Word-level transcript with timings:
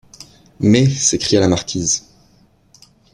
Mais, 0.59 0.89
s’écria 0.89 1.39
la 1.39 1.47
marquise 1.47 2.05